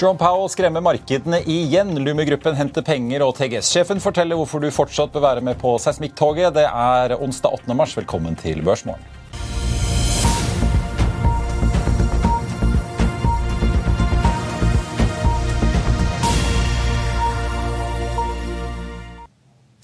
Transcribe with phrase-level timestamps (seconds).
[0.00, 1.92] John Powell skremmer markedene igjen.
[2.02, 6.56] Lumi-gruppen henter penger, og TGS-sjefen forteller hvorfor du fortsatt bør være med på seismikktoget.
[6.56, 7.76] Det er onsdag 8.
[7.78, 7.94] mars.
[7.94, 9.06] Velkommen til Børsmorgen.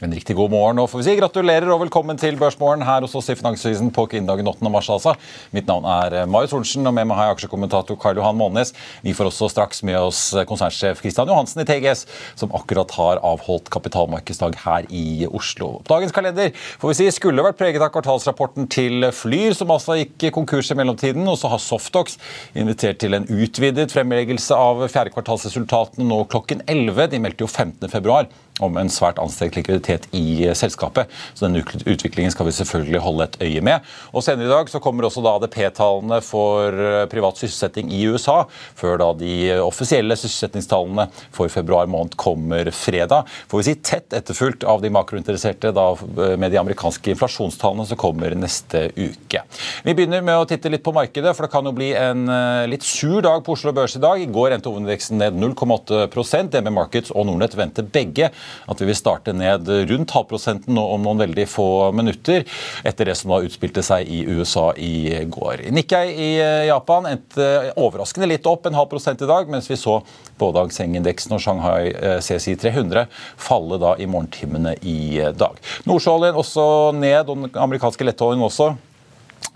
[0.00, 3.12] En riktig god morgen og får vi si gratulerer og velkommen til Børsmorgen her hos
[3.18, 4.70] oss i Finansavisen på kvinnedagen 8.
[4.72, 4.88] mars.
[4.88, 5.12] altså.
[5.52, 8.72] Mitt navn er Marit Marius Thorensen, og med meg har jeg aksjekommentator Karl Johan Månes.
[9.04, 12.06] Vi får også straks med oss eh, konsernsjef Kristian Johansen i TGS,
[12.40, 15.74] som akkurat har avholdt kapitalmarkedsdag her i Oslo.
[15.90, 20.30] Dagens kalender får vi si skulle vært preget av kvartalsrapporten til Flyr, som altså gikk
[20.32, 21.28] konkurs i mellomtiden.
[21.28, 22.16] Og så har Softox
[22.56, 27.10] invitert til en utvidet fremleggelse av fjerde kvartalsresultatene nå klokken 11.
[27.12, 27.84] De meldte jo 15.
[27.92, 28.32] februar
[28.64, 31.10] om en svært anstrengt likviditet i selskapet.
[31.34, 33.86] Så den utviklingen skal vi selvfølgelig holde et øye med.
[34.14, 38.42] Og Senere i dag så kommer også da ADP-tallene for eh, privat sysselsetting i USA,
[38.78, 43.28] før da de offisielle sysselsettingstallene for februar måned kommer fredag.
[43.50, 48.00] Får vi si tett etterfulgt av de makrointeresserte da eh, med de amerikanske inflasjonstallene som
[48.00, 49.44] kommer neste uke.
[49.84, 52.68] Vi begynner med å titte litt på markedet, for det kan jo bli en eh,
[52.70, 54.20] litt sur dag på Oslo Børs i dag.
[54.20, 58.30] I går endte hovedindeksen ned 0,8% DB Markets og Nordnett venter begge
[58.70, 62.46] at vi vil starte ned rundt halvprosenten om noen veldig få minutter,
[62.86, 65.66] etter det som da utspilte seg i USA i går.
[65.74, 69.78] Nikkei i eh, Japan endte overraskende litt opp, en halv prosent i dag, mens vi
[69.80, 70.00] så
[70.40, 73.06] både Hang Seng-indeksen og Shanghai eh, CSI 300
[73.40, 75.58] falle da i morgentimene i eh, dag.
[75.88, 78.72] Nordsjøoljen også ned, og den amerikanske lettoljen også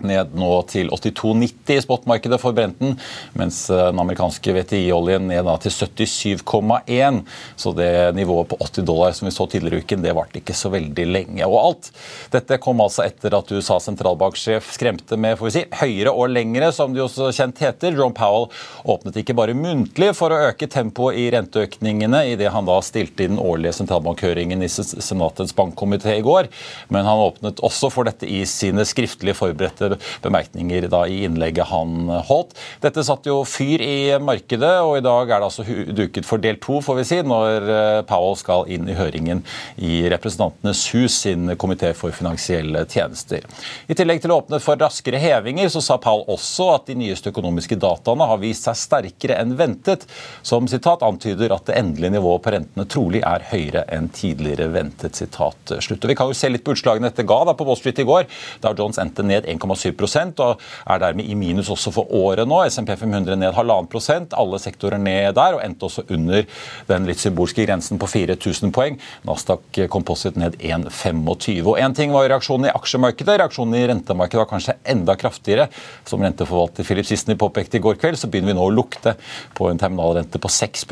[0.03, 2.95] ned nå til 82,90 i spotmarkedet for Brenten,
[3.37, 7.21] mens eh, den amerikanske VTI-oljen ned til 77,1.
[7.55, 10.55] Så det nivået på 80 dollar som vi så tidligere i uken, det varte ikke
[10.57, 11.47] så veldig lenge.
[11.47, 11.91] Og alt
[12.33, 16.71] dette kom altså etter at USAs sentralbanksjef skremte med får vi si, høyere og lengre,
[16.75, 17.95] som det også kjent heter.
[17.95, 18.49] John Powell
[18.83, 23.29] åpnet ikke bare muntlig for å øke tempoet i renteøkningene idet han da stilte i
[23.31, 26.49] den årlige sentralbankhøringen i Senatets bankkomité i går,
[26.93, 29.84] men han åpnet også for dette i sine skriftlige forberedte
[30.23, 32.55] bemerkninger da i innlegget han holdt.
[32.83, 35.65] Dette satte jo fyr i markedet, og i dag er det altså
[35.95, 39.43] duket for del to, får vi si, når eh, Powell skal inn i høringen
[39.77, 43.45] i Representantenes hus sin komité for finansielle tjenester.
[43.87, 47.31] I tillegg til å åpne for raskere hevinger, så sa Powell også at de nyeste
[47.33, 50.05] økonomiske dataene har vist seg sterkere enn ventet,
[50.45, 55.15] som sitat antyder at det endelige nivået på rentene trolig er høyere enn tidligere ventet.
[55.15, 56.03] sitat slutt.
[56.03, 58.07] Og Vi kan jo se litt på utslagene dette ga da på Wall Street i
[58.07, 58.25] går,
[58.61, 62.61] da Jones endte ned 1,7 1,7 og er dermed i minus også for året nå.
[62.69, 66.45] SMP 500 ned halvannen prosent, alle sektorer ned der, og endte også under
[66.89, 68.99] den litt symbolske grensen på 4000 poeng.
[69.27, 71.63] Nasdaq Composite ned 1,25.
[71.65, 75.67] Og Én ting var reaksjonen i aksjemarkedet, reaksjonen i rentemarkedet var kanskje enda kraftigere.
[76.07, 79.15] Som renteforvalter Philip Sissener påpekte i går kveld, så begynner vi nå å lukte
[79.57, 80.85] på en terminalrente på 6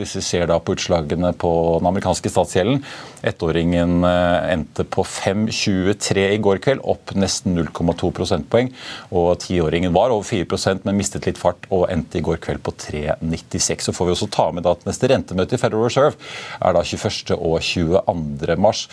[0.00, 2.82] hvis vi ser da på utslagene på den amerikanske statsgjelden.
[3.26, 8.70] Ettåringen eh, endte på 5,23 i går kveld, opp nesten 0,2 prosentpoeng.
[9.10, 12.74] Og tiåringen var over 4% men mistet litt fart og endte i går kveld på
[12.86, 13.88] 3,96.
[13.88, 16.16] Så får vi også ta med at neste rentemøte i Federal Reserve
[16.60, 17.36] er da 21.
[17.36, 18.56] og 22.
[18.60, 18.86] mars.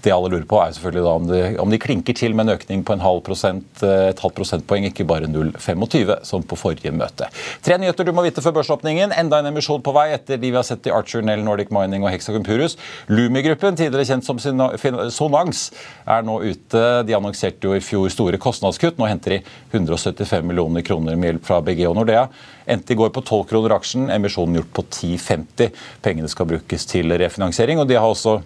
[0.00, 2.54] Det alle lurer på er selvfølgelig da om de, om de klinker til med en
[2.54, 6.92] økning på en halv prosent, eh, et halvt prosentpoeng, ikke bare 0,25 som på forrige
[6.96, 7.28] møte.
[7.64, 9.12] Tre nyheter du må vite før børsåpningen.
[9.20, 12.06] Enda en emisjon på vei etter de vi har sett i Archer, Nell, Nordic Mining
[12.06, 12.78] og Hexagon Purus.
[13.12, 15.66] Lumi-gruppen, tidligere kjent som Sonans,
[16.06, 16.84] er nå ute.
[17.06, 18.96] De annonserte jo i fjor store kostnadskutt.
[19.00, 19.42] Nå henter de
[19.74, 22.24] 175 millioner kroner med hjelp fra BG og Nordea.
[22.70, 25.76] Endte i går på 12 kroner aksjen, emisjonen gjort på 10,50.
[26.04, 28.38] Pengene skal brukes til refinansiering, og de har også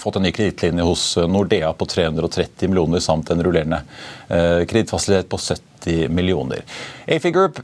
[0.00, 3.82] fått en ny kredittlinje hos Nordea på 330 millioner samt en rullerende
[4.28, 6.64] eh, kredittfasilitet på 70 90 millioner.
[7.10, 7.60] AFI Group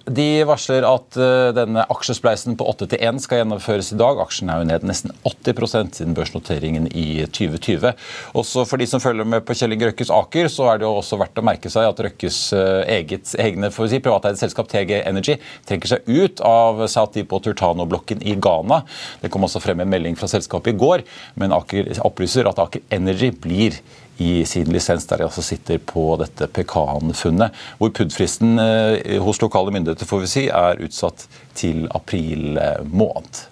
[0.47, 4.21] varsler at eh, denne aksjespleisen på 8 til 1 skal gjennomføres i dag.
[4.23, 7.93] Aksjen er jo ned nesten 80% siden børsnoteringen i 2020.
[8.39, 10.95] Også for de som følger med på Kjell Inge Røkkes Aker, så er det jo
[11.01, 14.99] også verdt å merke seg at Røkkes eh, eget, egne for si, privateide selskap TG
[15.03, 15.39] Energy
[15.69, 18.83] trekker seg ut av South Deepwater Tano-blokken i Ghana.
[19.23, 21.07] Det kom også frem en melding fra selskapet i går,
[21.41, 23.79] men Aker opplyser at Aker Energy blir
[24.23, 27.57] i sin lisens, der de altså sitter på dette pekanfunnet.
[27.79, 31.27] Hvor PUD-fristen eh, hos lokale myndigheter får vi si, er utsatt
[31.57, 33.47] til april eh, måned.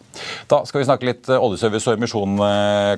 [0.51, 2.37] Da skal vi snakke litt oljeservice og emisjon,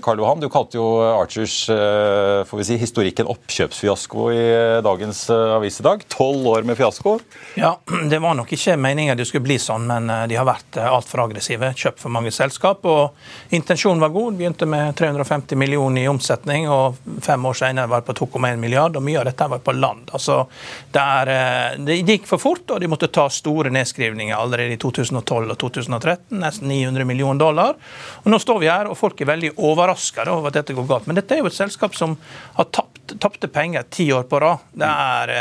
[0.05, 0.43] Karl Johan.
[0.43, 4.45] Du kalte jo Archers får vi si, historikk en oppkjøpsfiasko i
[4.85, 6.05] dagens avis i dag.
[6.13, 7.17] Tolv år med fiasko.
[7.59, 7.77] Ja,
[8.11, 11.73] det var nok ikke meningen det skulle bli sånn, men de har vært altfor aggressive.
[11.77, 12.85] Kjøpt for mange selskap.
[12.87, 14.37] og Intensjonen var god.
[14.39, 18.97] Begynte med 350 millioner i omsetning, og fem år senere var det på 2,1 milliard.
[18.97, 20.11] og Mye av dette var på land.
[20.13, 20.43] Altså,
[20.93, 21.33] der,
[21.87, 26.39] det gikk for fort, og de måtte ta store nedskrivninger allerede i 2012 og 2013.
[26.43, 27.77] Nesten 900 millioner dollar.
[28.25, 31.09] Og Nå står vi her, og folk er veldig overraska over at dette går galt.
[31.09, 32.17] Men dette er jo et selskap som
[32.57, 34.67] har tapt, tapte penger ti år på rad.
[34.75, 35.35] Det er,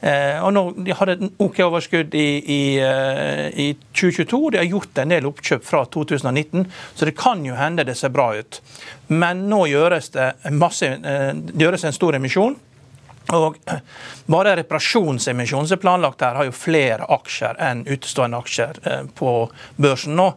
[0.00, 4.50] eh, og nå, De hadde et OK overskudd i, i, eh, i 2022.
[4.54, 8.14] De har gjort en del oppkjøp fra 2019, så det kan jo hende det ser
[8.14, 8.60] bra ut.
[9.08, 12.56] Men nå gjøres det, masse, eh, det gjøres en stor emisjon.
[13.36, 13.56] Og
[14.30, 19.32] Bare reparasjonsemisjonen som er planlagt her, har jo flere aksjer enn utestående aksjer eh, på
[19.76, 20.28] børsen nå.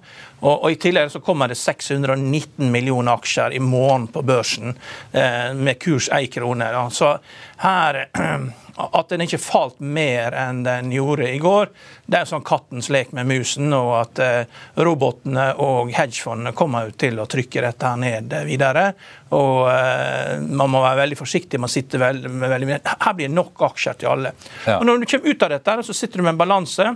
[0.43, 4.73] Og, I tillegg så kommer det 619 millioner aksjer i måneden på børsen
[5.11, 6.67] eh, med kurs 1 krone.
[6.91, 7.13] Så
[7.63, 8.01] her
[8.75, 11.69] at den ikke falt mer enn den gjorde i går,
[12.09, 13.69] det er sånn kattens lek med musen.
[13.73, 18.87] Og at eh, robotene og hedgefondene kommer til å trykke dette her ned videre.
[19.37, 21.61] Og eh, man må være veldig forsiktig.
[21.61, 24.33] man sitter veldig, veldig, Her blir det nok aksjer til alle.
[24.65, 24.79] Ja.
[24.79, 26.95] Og Når du kommer ut av dette, så sitter du med en balanse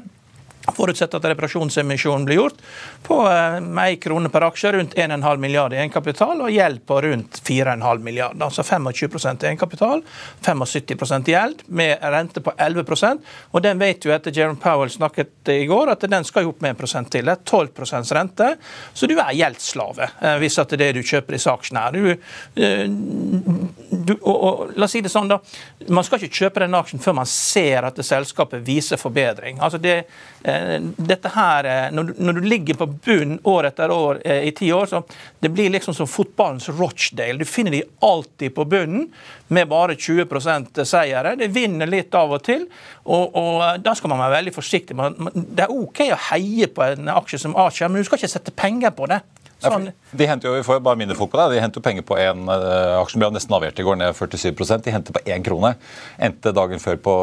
[0.76, 2.58] Forutsett at reparasjonsemisjonen blir gjort,
[3.04, 7.00] på eh, med 1 krone per aksje, rundt 1,5 milliard i egenkapital, og gjeld på
[7.06, 8.42] rundt 4,5 milliard.
[8.42, 10.04] Altså 25% i egenkapital,
[10.46, 15.66] 75% gjeld, med rente på 11% Og den vet jo etter Jerome Powell snakket i
[15.70, 17.26] går, at den skal opp med en prosent til.
[17.26, 18.50] Det er 12% rente,
[18.94, 20.10] så du er gjeldsslave
[20.42, 21.96] hvis at det er det du kjøper i aksjene her.
[21.96, 22.10] Du,
[22.62, 22.86] eh,
[24.08, 25.40] du, og, og, la oss si det sånn da,
[25.94, 29.62] Man skal ikke kjøpe den aksjen før man ser at selskapet viser forbedring.
[29.64, 29.98] Altså det
[30.48, 30.57] Eh,
[30.98, 34.54] dette her, eh, når du, når du, ligger på bunn år etter år eh, i
[34.56, 35.02] ti år, så
[35.40, 37.40] det blir liksom som fotballens Rochdale.
[37.40, 39.08] Du finner de alltid på bunnen
[39.48, 41.36] med bare 20% seiere.
[41.40, 42.68] Det vinner litt av og til,
[43.06, 44.98] og, og da skal man være veldig forsiktig.
[44.98, 48.56] det er OK å heie på en aksje som Aker, men du skal ikke sette
[48.56, 49.22] penger på det.
[49.64, 49.90] Sånn.
[50.12, 52.18] De henter jo, vi får bare mindre folk på det, de henter jo penger på
[52.22, 55.74] én uh, aksjen ble nesten avgjort i går, ned 47% De henter på én krone.
[56.22, 57.16] Endte dagen før på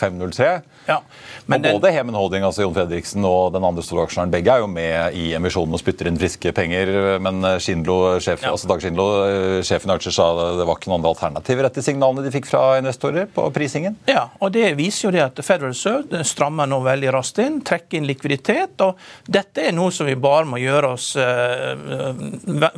[0.00, 0.48] 5,03.
[0.88, 4.54] Ja, og den, Både Hemen Holding, altså Jon Fredriksen og den andre store aksjonæren begge
[4.54, 6.90] er jo med i emisjonen og spytter inn friske penger.
[7.22, 8.54] Men Schindlo, sjef, ja.
[8.54, 11.84] altså Dag Schindlo, eh, sjefen i Archer, sa det var ikke noen andre alternativer etter
[11.84, 13.98] signalene de fikk fra investorer på prisingen.
[14.10, 18.00] Ja, og det viser jo det at Federal Reserve strammer nå veldig raskt inn, trekker
[18.00, 18.80] inn likviditet.
[18.82, 18.98] og
[19.28, 21.74] Dette er noe som vi bare må gjøre oss uh,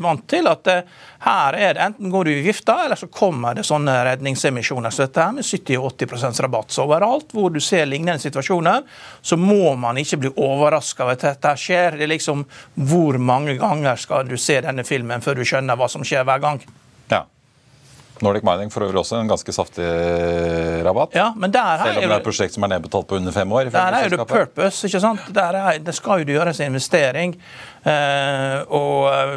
[0.03, 0.93] vant til at eh,
[1.25, 4.93] her er det enten går du i vifta, eller så kommer det sånne redningsemisjoner.
[4.93, 6.75] Så dette her med 70-80% rabatt.
[6.75, 8.83] Så overalt hvor du ser lignende situasjoner,
[9.23, 11.99] så må man ikke bli overraska over at dette skjer.
[11.99, 15.91] Det er liksom hvor mange ganger skal du se denne filmen før du skjønner hva
[15.93, 16.65] som skjer hver gang.
[17.13, 17.25] Ja.
[18.23, 19.87] Nordic Mining for øvrig også en ganske saftig
[20.87, 21.17] rabatt.
[21.19, 23.53] Ja, men der Selv om det er et prosjekt som er nedbetalt på under fem
[23.53, 23.71] år.
[23.75, 24.87] Der er jo det purpose.
[24.87, 25.21] ikke sant?
[25.35, 27.35] Der er, det skal jo gjøres investering.
[27.85, 29.35] Uh, og uh,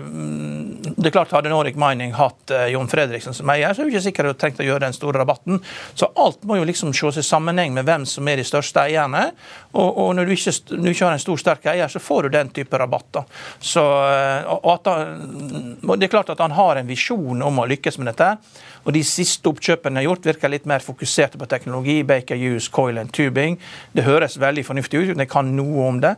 [0.96, 3.92] det er klart Hadde Nordic Mining hatt uh, Jon Fredriksen som eier, så er det
[3.92, 5.60] ikke sikkert de trengt å gjøre den store rabatten.
[5.98, 9.26] Så alt må jo liksom ses i sammenheng med hvem som er de største eierne.
[9.74, 12.28] Og, og når, du ikke, når, du ikke, har en stor, sterk eier, så får
[12.28, 13.28] du den type rabatter.
[13.60, 18.32] Så, han, det er klart at han har en visjon om å lykkes med dette.
[18.88, 22.00] Og De siste oppkjøpene jeg har gjort, virker litt mer fokuserte på teknologi.
[22.08, 23.60] Baker Use, Coil and Tubing.
[23.92, 26.14] Det høres veldig fornuftig ut, jeg kan noe om det.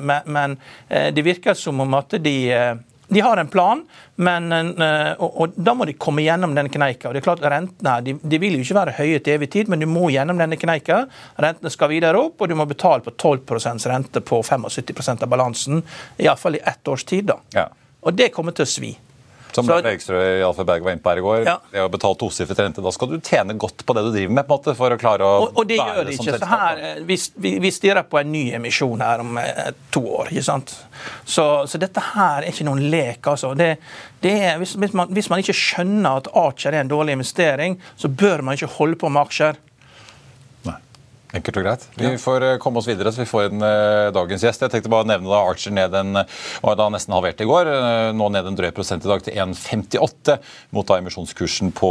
[0.00, 0.56] Men, men
[0.88, 2.74] eh, det virker som om at de eh,
[3.10, 3.80] de har en plan,
[4.22, 4.52] men,
[5.18, 7.08] og, og, da må de komme gjennom denne kneika.
[7.08, 9.72] Og det er klart Rentene de, de, vil jo ikke være høye til evig tid,
[9.72, 11.00] men du må gjennom denne kneika.
[11.42, 15.82] Rentene skal videre opp, og du må betale på 12% rente på 75% av balansen.
[16.22, 17.32] Iallfall i ett års tid.
[17.32, 17.40] da.
[17.56, 17.66] Ja.
[18.06, 18.94] Og det kommer til å svi.
[19.54, 21.42] Som Bergstrø i Alfa Berg var inne på her i går.
[21.48, 21.56] Ja.
[21.72, 24.48] Det å betale tosifret rente, Da skal du tjene godt på det du driver med
[24.48, 26.36] på en måte, for å klare å og, og det gjør de ikke.
[26.40, 30.04] Så her, eh, vi, vi, vi stirrer på en ny emisjon her om eh, to
[30.20, 30.32] år.
[30.34, 30.74] ikke sant?
[31.24, 33.24] Så, så, dette her er ikke noen lek.
[33.32, 33.54] altså.
[33.58, 33.72] Det,
[34.24, 37.80] det er, hvis, hvis, man, hvis man ikke skjønner at Aker er en dårlig investering,
[37.96, 39.60] så bør man ikke holde på med aksjer.
[41.36, 41.84] Enkelt og greit.
[41.94, 44.64] Vi får eh, komme oss videre, så vi får en uh, dagens gjest.
[44.64, 46.22] Jeg tenkte bare å nevne da Archer ned en,
[46.64, 47.70] var da nesten halvert i går.
[47.70, 50.38] Uh, nå ned en drøy prosent i dag til 1,58
[50.74, 51.90] mot da emisjonskursen på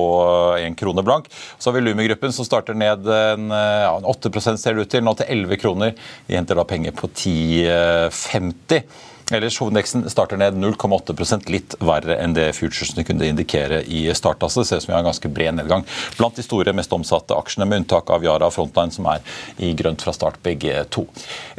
[0.60, 1.29] 1 krone blank.
[1.55, 5.15] Så har vi Lumi-gruppen som starter ned en, ja, 8 ser det ut til, nå
[5.19, 5.96] til 11 kroner.
[6.27, 8.84] De henter da penger på 10,50.
[9.31, 14.41] Ellers hovedindeksen starter ned 0,8 litt verre enn det futuresene kunne indikere i start.
[14.41, 15.86] Altså, det ser ut som vi har en ganske bred nedgang
[16.17, 19.21] blant de store, mest omsatte aksjene, med unntak av Yara Frontline, som er
[19.62, 21.05] i grønt fra start, begge to.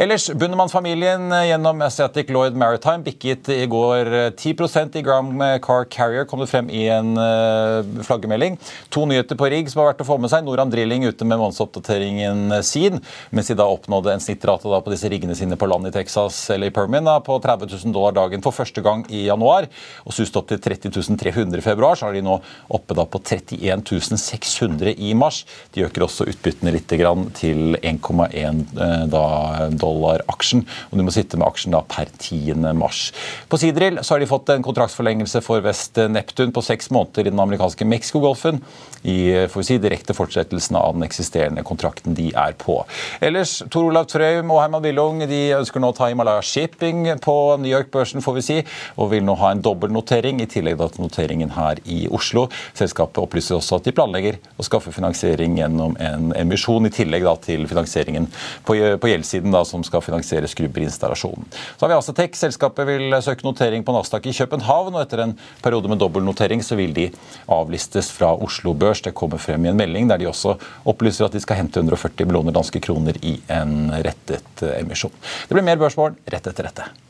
[0.01, 5.31] Ellers, Bundemann-familien gjennom Asiatic Lloyd Maritime bikket i går 10% i Gram
[5.63, 8.59] Car Carrier, kom det frem i en eh, flaggemelding.
[8.91, 10.43] To nyheter på rigg som har vært å få med seg.
[10.47, 12.99] Noram Drilling ute med månedsoppdateringen sin,
[13.31, 16.43] mens de da oppnådde en snittrate da på disse riggene sine på land i Texas
[16.51, 19.69] eller i Permian da, på 30 30 000 dollar dagen for første gang i januar.
[20.05, 21.97] og sust opp til 30 300 i februar.
[21.97, 25.45] Så er de nå oppe da på 31 600 i mars.
[25.75, 30.65] De øker også utbyttene litt til 1,1 eh, dollar aksjen.
[30.91, 32.55] og Du må sitte med aksjen da per 10.
[32.75, 33.13] mars.
[33.49, 37.31] På Sidril så har de fått en kontraktsforlengelse for West Neptun på seks måneder i
[37.33, 38.61] den amerikanske Mexicogolfen.
[39.03, 42.81] I får vi si, direkte fortsettelsen av den eksisterende kontrakten de er på.
[43.25, 47.37] Ellers, Tor Olav Trøim og Herman Willung de ønsker nå å ta Himalaya Shipping på
[47.59, 48.59] New York-børsen, får vi si,
[48.97, 52.47] og vil nå ha en dobbeltnotering i tillegg til noteringen her i Oslo.
[52.79, 57.35] Selskapet opplyser også at de planlegger å skaffe finansiering gjennom en emisjon, i tillegg da
[57.43, 58.29] til finansieringen
[58.67, 61.49] på, på gjeldssiden som skal finansiere skrubberinstallasjonen.
[61.51, 62.39] Så har vi Asetek.
[62.39, 66.79] Selskapet vil søke notering på Nasdaq i København, og etter en periode med dobbeltnotering så
[66.79, 67.09] vil de
[67.51, 69.03] avlistes fra Oslo Børs.
[69.05, 70.57] Det kommer frem i en melding der de også
[70.89, 75.15] opplyser at de skal hente 140 millioner danske kroner i en rettet emisjon.
[75.49, 77.10] Det blir mer børsmål rett etter dette.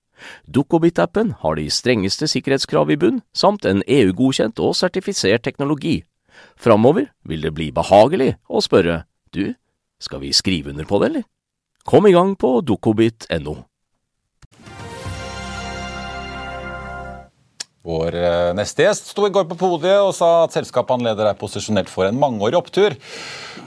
[0.47, 6.01] Dukkobit-appen har de strengeste sikkerhetskrav i bunn, samt en EU-godkjent og sertifisert teknologi.
[6.59, 9.03] Framover vil det bli behagelig å spørre
[9.35, 9.53] du,
[10.01, 11.27] skal vi skrive under på det, eller?
[11.85, 13.57] Kom i gang på dukkobit.no.
[17.81, 21.31] Vår eh, neste gjest sto i går på podiet og sa at selskapet han leder
[21.31, 22.93] er posisjonert for en mangeårig opptur.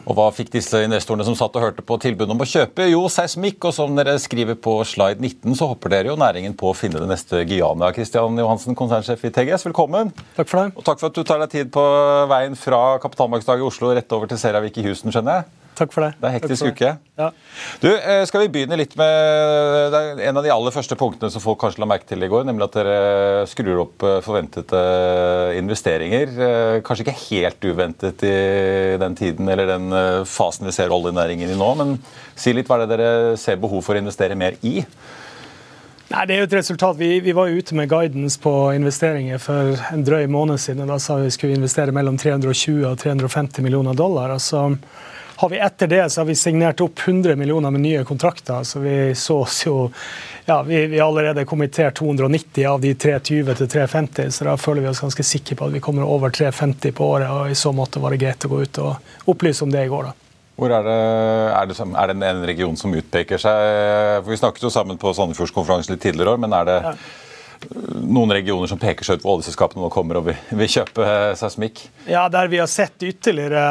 [0.05, 2.85] Og hva fikk disse investorene som satt og hørte på tilbudet om å kjøpe?
[2.91, 6.69] Jo, seismikk, og som dere skriver på slide 19, så hopper dere jo næringen på
[6.69, 7.89] å finne det neste Guyana.
[7.97, 10.13] Kristian Johansen, konsernsjef i TGS, velkommen.
[10.37, 10.77] Takk for det.
[10.77, 11.85] Og takk for at du tar deg tid på
[12.31, 15.64] veien fra kapitalmarkedsdag i Oslo rett over til Seravik i Houston, skjønner jeg?
[15.75, 16.13] Takk for det.
[16.21, 16.91] Det er hektisk uke.
[17.19, 17.29] Ja.
[17.83, 21.43] Du, eh, skal vi begynne litt med er en av de aller første punktene som
[21.43, 24.83] folk kanskje la merke til i går, nemlig at dere skrur opp eh, forventede
[25.59, 26.31] investeringer.
[26.31, 28.37] Eh, kanskje ikke helt uventet i
[29.03, 29.91] den tiden eller den
[30.31, 31.97] fasen vi ser oljenæringen i nå, men
[32.39, 34.81] si litt hva er det dere ser behov for å investere mer i?
[36.13, 36.99] Nei, Det er jo et resultat.
[37.01, 40.87] Vi, vi var ute med guidance på investeringer for en drøy måned siden.
[40.87, 44.31] Da sa vi skulle investere mellom 320 og 350 millioner dollar.
[44.31, 44.77] altså
[45.37, 48.63] har vi etter det så har vi signert opp 100 millioner med nye kontrakter.
[48.63, 49.91] så Vi så oss jo
[50.47, 54.85] ja, vi, vi har allerede kommentert 290 av de 320 til 350, så da føler
[54.85, 57.31] vi oss ganske sikre på at vi kommer over 350 på året.
[57.31, 59.91] og I så måte var det greit å gå ut og opplyse om det i
[59.93, 60.11] går.
[60.11, 60.15] da.
[60.55, 60.99] Hvor er det,
[61.51, 63.63] er det, er det en region som utpeker seg?
[64.23, 66.97] For Vi snakket jo sammen på Sandefjordskonferansen litt tidligere år, men er det ja
[68.05, 71.85] noen regioner som peker seg ut hvor oljeselskapene nå kommer og vil, kjøpe eh, seismikk?
[72.11, 73.65] Ja, Der vi har sett ytterligere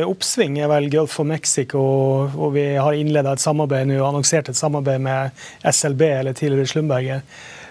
[0.00, 1.82] eh, oppsving, er vel Gulf of Mexico.
[2.30, 7.24] Og vi har innleda et samarbeid nå, annonsert et samarbeid med SLB, eller tidligere Slumberger.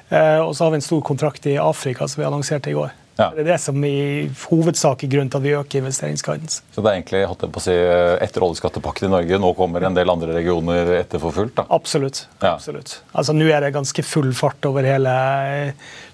[0.10, 2.96] Eh, og så har vi en stor kontrakt i Afrika som vi annonserte i går.
[3.20, 3.30] Ja.
[3.36, 6.62] Det er det som i hovedsak er grunnen til at vi øker investeringsguidance.
[6.72, 7.76] Så det er egentlig holdt jeg på å si,
[8.24, 11.58] etter oljeskattepakken i Norge, nå kommer en del andre regioner etter for fullt?
[11.60, 11.68] da?
[11.76, 12.24] Absolutt.
[12.40, 12.54] Ja.
[12.56, 12.96] absolutt.
[13.12, 15.12] Altså Nå er det ganske full fart over hele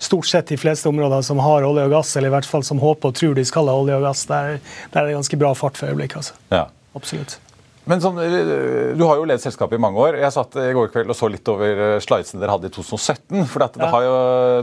[0.02, 2.82] Stort sett de fleste områder som har olje og gass, eller i hvert fall som
[2.82, 4.26] håper og tror de skal ha olje og gass.
[4.30, 4.58] Der,
[4.94, 6.24] der er det ganske bra fart for øyeblikket.
[6.24, 6.40] Altså.
[6.54, 6.66] Ja.
[6.98, 7.38] Absolutt.
[7.86, 8.18] Men sånn,
[8.98, 10.18] Du har jo ledet selskapet i mange år.
[10.20, 13.46] Jeg satt i går kveld og så litt over eh, slidesene dere hadde i 2017.
[13.52, 13.90] for det ja.
[13.94, 14.16] har jo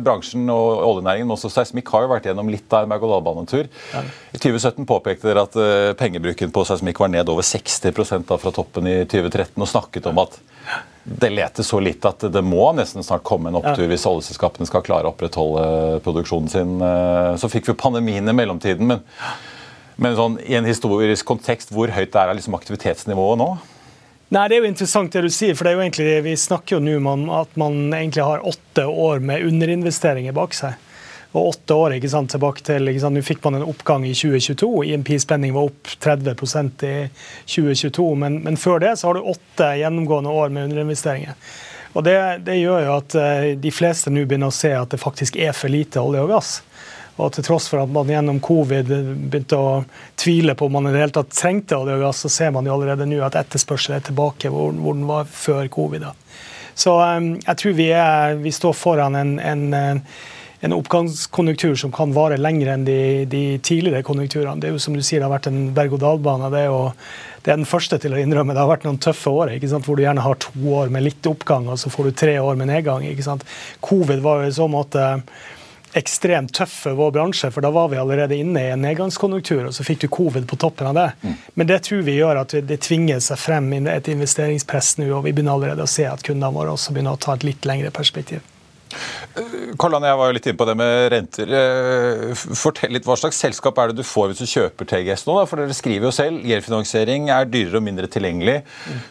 [0.03, 3.71] Bransjen og oljenæringen, men også seismikk, har jo vært gjennom litt av en berg-og-dal-banetur.
[3.95, 4.05] Ja.
[4.33, 8.55] I 2017 påpekte dere at uh, pengebruken på seismikk var ned over 60 da fra
[8.55, 10.39] toppen i 2013, og snakket om at
[11.03, 14.85] det leter så litt at det må nesten snart komme en opptur hvis oljeselskapene skal
[14.87, 16.77] klare å opprettholde produksjonen sin.
[17.43, 18.87] Så fikk vi pandemien i mellomtiden.
[18.87, 19.03] men
[19.97, 23.51] Men sånn, i en historisk kontekst, hvor høyt er liksom aktivitetsnivået nå?
[24.33, 25.55] Nei, Det er jo interessant det du sier.
[25.55, 28.87] for det er jo egentlig, Vi snakker jo nå om at man egentlig har åtte
[28.87, 30.75] år med underinvesteringer bak seg.
[31.33, 34.15] Og åtte år ikke sant, tilbake til ikke sant, Nå fikk man en oppgang i
[34.15, 34.85] 2022.
[34.93, 36.97] IMP-spenning var opp 30% i
[37.47, 38.09] 2022.
[38.17, 41.37] Men, men, før det så har du åtte gjennomgående år med underinvesteringer.
[41.93, 45.01] Og det, det gjør jo at eh, de fleste nå begynner å se at det
[45.01, 46.55] faktisk er for lite olje og gass.
[47.21, 49.73] Og til tross for at man gjennom covid begynte å
[50.19, 53.09] tvile på om man i det hele tatt trengte olje så ser man jo allerede
[53.09, 56.07] nå at etterspørselen er tilbake hvor, hvor, den var før covid.
[56.09, 56.15] Da.
[56.75, 62.17] Så um, jeg tror vi, er, vi, står foran en, en, en, oppgangskonjunktur som kan
[62.17, 64.57] vare lenger enn de, de, tidligere konjunkturene.
[64.63, 66.49] Det er jo som du sier, det har vært en berg-og-dal-bane.
[66.55, 66.67] Det,
[67.45, 68.57] det, er den første til å innrømme.
[68.57, 71.69] Det har vært noen tøffe år hvor du gjerne har to år med litt oppgang,
[71.69, 73.05] og så får du tre år med nedgang.
[73.85, 75.11] Covid var jo i så måte
[75.99, 79.75] ekstremt tøff for vår bransje, for da var vi allerede inne i en nedgangskonjunktur, og
[79.77, 81.09] så fikk du covid på toppen av det.
[81.23, 81.35] Mm.
[81.61, 85.35] Men det tror vi gjør at det tvinger seg frem et investeringspress nå, og vi
[85.35, 88.43] begynner allerede å se at kundene våre også begynner å ta et litt lengre perspektiv.
[89.81, 91.53] Karl jeg var jo litt inne på det med renter.
[91.57, 95.39] Eh, fortell litt, Hva slags selskap er det du får hvis du kjøper TGS nå?
[95.41, 95.47] Da?
[95.49, 98.59] For Dere skriver jo selv gjeldfinansiering er dyrere og mindre tilgjengelig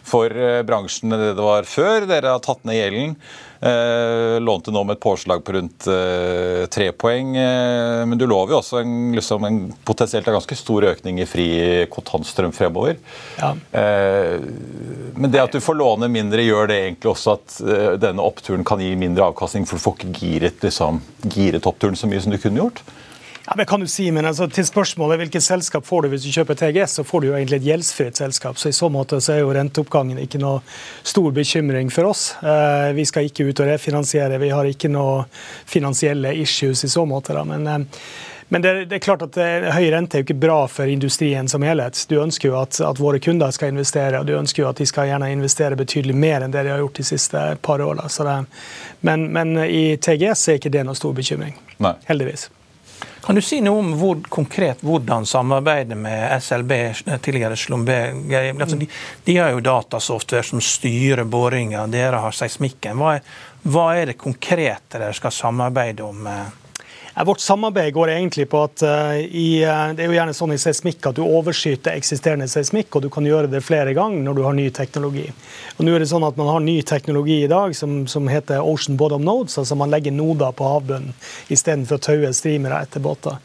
[0.08, 2.06] for eh, bransjen enn det det var før.
[2.10, 3.18] Dere har tatt ned gjelden.
[3.62, 7.36] Eh, lånte nå med et påslag på rundt eh, tre poeng.
[7.38, 11.46] Eh, men du lover jo også en, liksom en potensielt ganske stor økning i fri
[11.94, 12.98] kontantstrøm fremover.
[13.38, 13.54] Ja.
[13.72, 17.58] Men det at du får låne mindre, gjør det egentlig også at
[18.02, 19.68] denne oppturen kan gi mindre avkastning?
[19.70, 22.82] For du får ikke giret, liksom, giret oppturen så mye som du kunne gjort?
[23.52, 26.30] Ja, det kan du si, men altså, til spørsmålet hvilket selskap får du hvis du
[26.32, 28.56] kjøper TGS, så får du jo egentlig et gjeldsfritt selskap.
[28.56, 30.62] Så I så måte så er jo renteoppgangen ikke noe
[31.04, 32.30] stor bekymring for oss.
[32.40, 35.26] Eh, vi skal ikke ut og refinansiere, vi har ikke noe
[35.68, 37.36] finansielle issues i så måte.
[37.36, 37.44] Da.
[37.50, 38.06] Men, eh,
[38.56, 41.52] men det, det, er klart at eh, høy rente er jo ikke bra for industrien
[41.52, 42.06] som helhet.
[42.08, 44.88] Du ønsker jo at, at, våre kunder skal investere, og du ønsker jo at de
[44.88, 48.40] skal gjerne investere betydelig mer enn det de har gjort de siste par årene.
[49.04, 51.60] Men, men i TGS er ikke det noe stor bekymring.
[51.84, 51.98] Nei.
[52.08, 52.48] Heldigvis.
[53.22, 56.72] Kan du si noe om hvor, konkret hvordan samarbeidet med SLB,
[57.22, 58.88] tidligere Slumberg altså de,
[59.24, 62.98] de, har jo datasoftware som styrer boringa, dere har seismikken.
[62.98, 63.38] Hva er,
[63.70, 66.26] hva er det konkrete dere skal samarbeide om?
[66.28, 66.61] Eh?
[67.16, 70.60] Vårt samarbeid går egentlig på at uh, i, uh, det er jo gjerne sånn i
[70.62, 74.44] seismikk at du overskyter eksisterende seismikk, og du kan gjøre det flere ganger når du
[74.48, 75.26] har ny teknologi.
[75.76, 78.64] Og nå er det sånn at Man har ny teknologi i dag som, som heter
[78.64, 79.58] Ocean Bottom Nodes.
[79.60, 81.12] altså Man legger noder på havbunnen
[81.52, 83.38] istedenfor å taue streamere etter båter.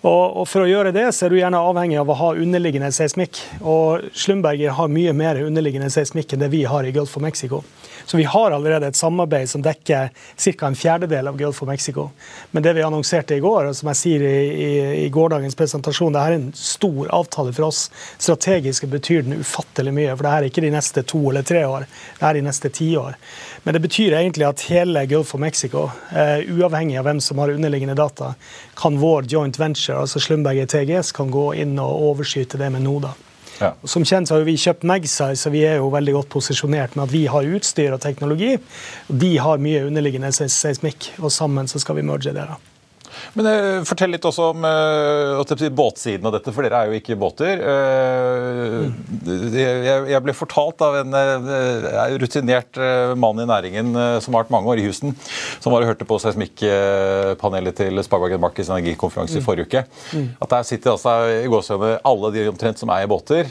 [0.00, 3.42] Og, For å gjøre det så er du gjerne avhengig av å ha underliggende seismikk.
[3.60, 7.64] Og Slumberger har mye mer underliggende seismikk enn det vi har i Gulf of Mexico.
[8.10, 10.66] Så vi har allerede et samarbeid som dekker ca.
[10.66, 12.08] en fjerdedel av Gulf of Mexico.
[12.50, 14.70] Men det vi annonserte i går, og som jeg sier i, i,
[15.04, 17.84] i gårsdagens presentasjon, det er en stor avtale for oss.
[18.18, 21.86] Strategisk betyr den ufattelig mye, for det er ikke de neste to eller tre år,
[22.18, 23.14] det er de neste ti år.
[23.62, 27.54] Men det betyr egentlig at hele Gulf of Mexico, uh, uavhengig av hvem som har
[27.54, 28.34] underliggende data,
[28.74, 33.14] kan vår joint venture, altså Slumberger TGS, kan gå inn og overskyte det med noder.
[33.60, 33.74] Ja.
[33.84, 37.04] Som kjent så har vi kjøpt Magsize, så vi er jo veldig godt posisjonert med
[37.06, 38.54] at vi har utstyr og teknologi.
[38.56, 42.48] og De har mye underliggende seismikk, og sammen så skal vi merge det.
[42.48, 42.69] da.
[43.36, 47.18] Men uh, Fortell litt også om uh, båtsiden av dette, for dere er jo ikke
[47.20, 47.60] båter.
[47.62, 49.56] Uh, mm.
[49.56, 51.16] jeg, jeg, ble fortalt av en
[52.20, 52.78] rutinert
[53.20, 55.14] mann i næringen som har vært mange år i Houston,
[55.62, 59.40] som var og hørte på seismikkpanelet til Sparebanken Markets energikonferanse mm.
[59.40, 60.26] i forrige uke, mm.
[60.44, 63.48] at der sitter altså i gåsehudene alle de omtrent som eier båter,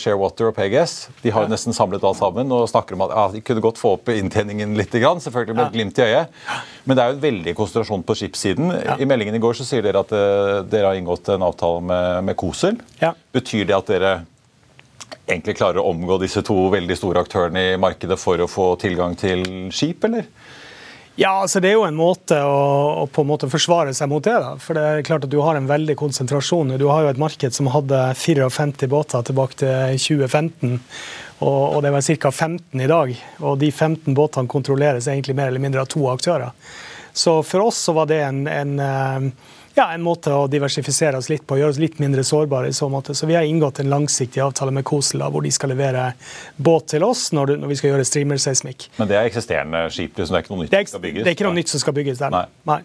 [0.00, 0.96] Sharewater og PGS.
[1.24, 3.80] De har jo nesten samlet alt sammen og snakker om at ja, de kunne godt
[3.80, 6.40] få opp inntjeningen litt, selvfølgelig med et glimt i øyet.
[6.84, 8.72] Men det er jo en veldig konsentrasjon på skipssiden.
[8.86, 8.96] Ja.
[8.98, 12.24] I meldingen i går så sier dere at uh, dere har inngått en avtale med,
[12.30, 12.80] med Kosel.
[13.02, 13.14] Ja.
[13.32, 14.14] Betyr det at dere
[15.30, 19.16] egentlig klarer å omgå disse to veldig store aktørene i markedet for å få tilgang
[19.18, 20.26] til skip, eller?
[21.20, 22.60] Ja, altså Det er jo en måte å,
[23.02, 24.36] å, på en måte forsvare seg mot det.
[24.40, 24.54] da.
[24.62, 26.76] For det er klart at Du har en veldig konsentrasjon.
[26.80, 30.78] Du har jo et marked som hadde 54 båter tilbake til 2015.
[31.44, 32.30] Og, og det var ca.
[32.30, 33.12] 15 i dag.
[33.42, 36.54] Og de 15 båtene kontrolleres egentlig mer eller mindre av to aktører.
[37.12, 39.30] Så for oss så var det en, en, eh,
[39.74, 42.68] ja, en måte å diversifisere oss litt på, gjøre oss litt mindre sårbare.
[42.68, 43.14] i Så måte.
[43.14, 46.12] Så vi har inngått en langsiktig avtale med Kosel hvor de skal levere
[46.56, 48.90] båt til oss når, vi skal gjøre streamerseismikk.
[48.96, 50.16] Men det er eksisterende skip?
[50.16, 51.24] Det er ikke noe nytt som skal bygges?
[51.24, 52.34] Det er ikke noe nytt som skal bygges der.
[52.34, 52.46] Nei.
[52.70, 52.82] Nei.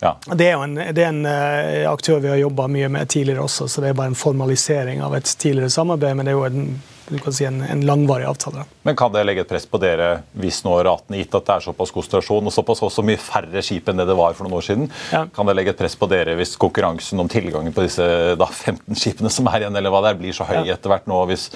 [0.00, 0.12] Ja.
[0.34, 3.46] Det er jo en, det er en uh, aktør vi har jobba mye med tidligere
[3.46, 6.18] også, så det er bare en formalisering av et tidligere samarbeid.
[6.18, 6.66] Men det er jo en
[7.08, 8.64] du kan si en, en langvarig avtale.
[8.82, 10.08] Men kan det legge et press på dere
[10.40, 13.90] hvis nå ratene gitt at det er såpass konsentrasjon og såpass også mye færre skip
[13.90, 14.90] enn det det var for noen år siden?
[15.14, 15.22] Ja.
[15.34, 18.06] Kan det legge et press på dere hvis konkurransen om tilgangen på disse
[18.38, 20.74] da, 15 skipene som er igjen, eller hva det er, blir så høy ja.
[20.74, 21.22] etter hvert nå?
[21.30, 21.48] Hvis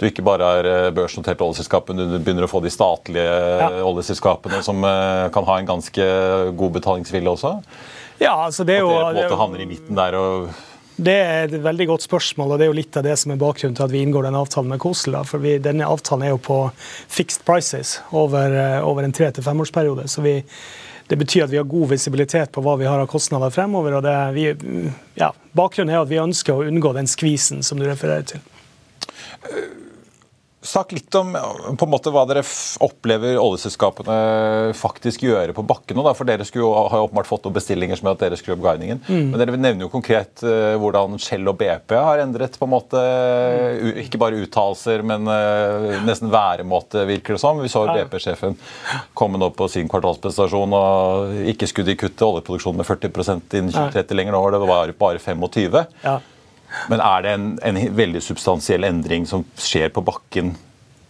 [0.00, 3.70] du ikke bare er eh, børsnotert oljeselskap, men du begynner å få de statlige ja.
[3.86, 6.08] oljeselskapene som uh, kan ha en ganske
[6.58, 7.58] god betalingsvilje også?
[8.18, 8.94] Ja, altså det er jo...
[8.96, 10.50] At dere på en måte havner i midten der og
[10.96, 13.40] det er et veldig godt spørsmål, og det er jo litt av det som er
[13.40, 15.18] bakgrunnen til at vi inngår denne avtalen med Kosel.
[15.28, 16.58] For vi, denne avtalen er jo på
[17.12, 20.08] fixed prices over, eh, over en tre- til femårsperiode.
[20.08, 20.42] Så vi,
[21.08, 23.92] det betyr at vi har god visibilitet på hva vi har av kostnader fremover.
[23.92, 27.84] og det, vi, ja, Bakgrunnen er at vi ønsker å unngå den skvisen som du
[27.84, 28.40] refererer til.
[30.66, 32.42] Snakk litt om på en måte, hva dere
[32.82, 34.16] opplever oljeselskapene
[34.76, 36.04] faktisk gjøre på bakken nå.
[36.06, 36.14] Da.
[36.16, 38.56] For Dere skulle jo, har jo åpenbart fått noen bestillinger som gjør at dere skrur
[38.56, 39.00] opp guidingen.
[39.06, 39.30] Mm.
[39.30, 43.00] Men dere nevner jo konkret uh, hvordan Shell og BP har endret på en måte,
[43.00, 47.62] uh, ikke bare uttalelser, men uh, nesten væremåte, virker det som.
[47.62, 47.86] Vi så.
[47.86, 48.56] BP-sjefen
[49.16, 53.12] komme nå på sin kvartalsprestasjon og ikke skulle de kutte oljeproduksjonen med 40
[53.60, 54.34] innen 2030 lenger.
[54.34, 56.18] Nå var det bare, bare 25 ja.
[56.90, 60.54] Men er det en, en, veldig substansiell endring som skjer på bakken?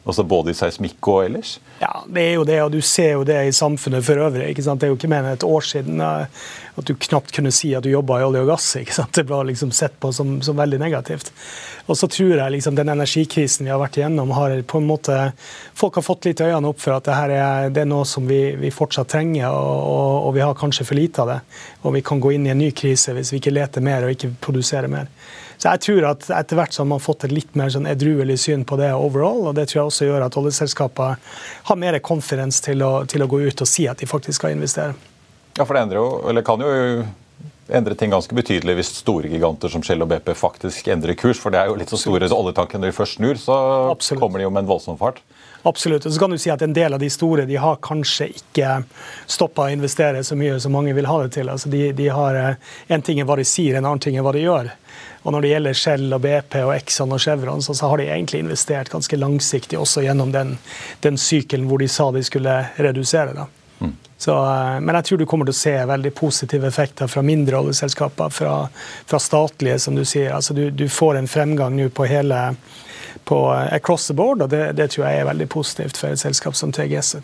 [0.06, 1.56] Altså Både i seismikk og ellers?
[1.80, 4.52] Ja, det er jo det, og du ser jo det i samfunnet for øvrig.
[4.52, 4.78] ikke sant?
[4.80, 6.44] Det er jo ikke mer enn et år siden uh,
[6.78, 8.68] at du knapt kunne si at du jobba i olje og gass.
[8.78, 9.10] ikke sant?
[9.18, 11.32] Det var liksom sett på som, som veldig negativt.
[11.90, 15.16] Og så tror jeg liksom den energikrisen vi har vært igjennom, har på en måte
[15.76, 18.30] Folk har fått litt øynene opp for at det her er, det er noe som
[18.30, 21.40] vi, vi fortsatt trenger, og, og, og, vi har kanskje for lite av det.
[21.82, 24.14] Og vi kan gå inn i en ny krise hvis vi ikke leter mer og
[24.14, 25.10] ikke produserer mer.
[25.66, 28.36] Så jeg tror at etter hvert så har man fått et litt mer sånn edruelig
[28.44, 29.48] syn på det overall.
[29.50, 31.16] og Det tror jeg også gjør at oljeselskaper
[31.66, 34.54] har mer confidence til å, til å gå ut og si at de faktisk skal
[34.54, 34.94] investere.
[35.58, 36.70] Ja, for det jo, eller kan jo
[37.66, 41.42] endre ting ganske betydelig hvis store giganter som Shell og BP faktisk endrer kurs.
[41.42, 43.58] For det er jo litt så store oljetankene når de først snur, så
[43.90, 44.22] Absolutt.
[44.22, 45.18] kommer de jo med en voldsom fart.
[45.66, 46.06] Absolutt.
[46.06, 48.84] Og så kan du si at En del av de store de har kanskje ikke
[49.26, 51.50] stoppa å investere så mye som mange vil ha det til.
[51.50, 54.22] Altså de, de har, eh, En ting er hva de sier, en annen ting er
[54.22, 54.70] hva de gjør.
[55.24, 58.06] Og Når det gjelder Shell og BP og Exxon og Chevron, så, så har de
[58.06, 60.54] egentlig investert ganske langsiktig også gjennom den,
[61.02, 63.48] den sykelen hvor de sa de skulle redusere.
[63.80, 63.96] Mm.
[64.16, 67.58] Så, eh, men jeg tror du kommer til å se veldig positive effekter fra mindre
[67.58, 68.54] oljeselskaper, fra,
[69.02, 70.30] fra statlige, som du sier.
[70.30, 72.52] Altså du, du får en fremgang nå på hele
[73.26, 76.22] på eh, across the board, og det, det, tror jeg er veldig positivt for et
[76.22, 77.16] selskap som TGS.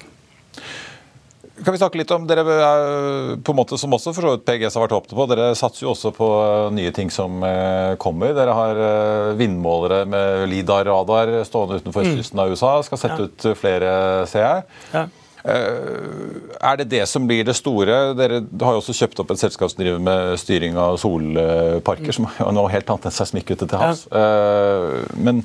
[1.62, 4.76] Kan vi snakke litt om dere på en måte som også for så vidt PGS
[4.78, 5.26] har vært åpne på.
[5.30, 6.28] Dere satser jo også på
[6.74, 8.32] nye ting som eh, kommer.
[8.34, 12.14] Dere har eh, vindmålere med LIDAR-radar stående utenfor mm.
[12.18, 12.72] kysten av USA.
[12.86, 13.28] Skal sette ja.
[13.28, 13.92] ut flere,
[14.32, 14.64] ser jeg.
[14.96, 15.04] Ja.
[15.42, 18.00] Eh, er det det som blir det store?
[18.18, 22.16] Dere har jo også kjøpt opp et selskap som driver med styring av solparker, mm.
[22.18, 24.08] som er noe helt annet enn seismikk ute til havs.
[24.10, 25.06] Ja.
[25.14, 25.44] Men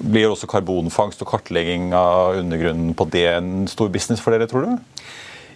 [0.00, 4.66] blir også karbonfangst og kartlegging av undergrunnen på det en stor business for dere, tror
[4.66, 5.02] du?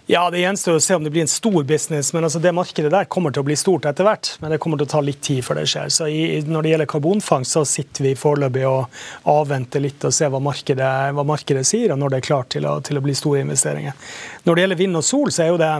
[0.07, 2.13] Ja, Det gjenstår å se om det blir en stor business.
[2.13, 4.35] men altså det markedet der kommer til å bli stort etter hvert.
[4.39, 5.89] Men det kommer til å ta litt tid før det skjer.
[5.89, 8.85] Så i, Når det gjelder karbonfangst, så sitter vi foreløpig og
[9.25, 12.69] avventer litt og ser hva markedet, hva markedet sier, og når det er klart til
[12.69, 13.97] å, til å, bli store investeringer.
[14.45, 15.71] Når det gjelder vind og sol, så er jo det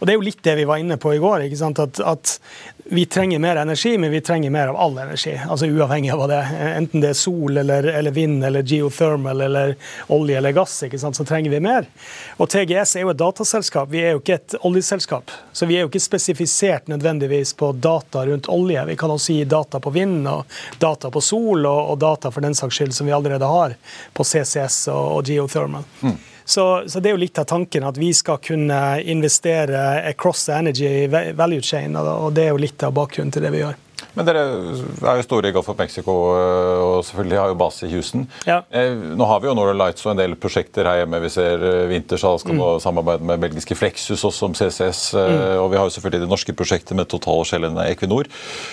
[0.00, 1.44] og det er jo litt det vi var inne på i går.
[1.44, 2.38] ikke sant, at, at
[2.86, 5.40] vi trenger mer energi, men vi trenger mer av all energi.
[5.48, 6.72] altså Uavhengig av hva det er.
[6.76, 9.74] Enten det er sol eller, eller vind eller geothermal eller
[10.12, 11.88] olje eller gass, ikke sant, så trenger vi mer.
[12.36, 15.32] Og TGS er jo et dataselskap, vi er jo ikke et oljeselskap.
[15.52, 18.84] Så vi er jo ikke spesifisert nødvendigvis på data rundt olje.
[18.92, 22.44] Vi kan også gi data på vind og data på sol, og, og data for
[22.44, 23.78] den saks skyld som vi allerede har
[24.12, 25.88] på CCS og, og geothermal.
[26.04, 26.20] Mm.
[26.44, 30.58] Så, så, det er jo litt av tanken at vi skal kunne investere across the
[30.58, 33.80] energy value chain, og det er jo litt av bakgrunnen til det vi gjør.
[34.14, 37.86] Men dere er jo store i Gulf of Mexico eh, og selvfølgelig har jo base
[37.86, 38.26] i Houston.
[38.46, 38.60] Ja.
[38.70, 41.20] Eh, nå har vi jo Northern Lights og en del prosjekter her hjemme.
[41.24, 42.62] Vi ser eh, Wintershall skal mm.
[42.62, 45.02] nå samarbeide med belgiske Flexus også om CCS.
[45.14, 45.42] Mm.
[45.64, 47.42] Og vi har jo selvfølgelig det norske prosjektet med Total
[47.84, 48.28] Equinor.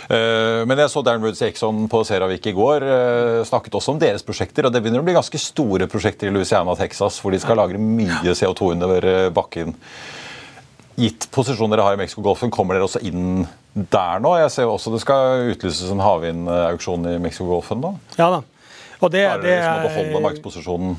[0.10, 2.86] Men jeg så Darren Woods Exxon på Seravik i går.
[3.48, 4.68] Snakket også om deres prosjekter.
[4.68, 7.82] Og det begynner å bli ganske store prosjekter i Louisiana Texas hvor de skal lagre
[7.82, 9.76] mye CO2 under bakken.
[11.02, 14.34] Gitt posisjonen dere har i Mexicogolfen, kommer dere også inn der nå?
[14.42, 17.94] Jeg ser jo også det skal utlyses en havvindauksjon i Mexicogolfen nå.
[18.18, 18.42] Ja da.
[19.02, 20.98] Og det, Klarer dere liksom å beholde markedsposisjonen?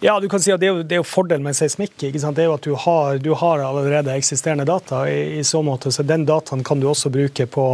[0.00, 1.94] Ja, du kan si at Det er jo, det er jo fordelen med seismikk.
[2.04, 2.36] ikke sant?
[2.36, 5.06] Det er jo at Du har, du har allerede eksisterende data.
[5.08, 7.66] I, i, så måte, så Den dataen kan du også bruke på,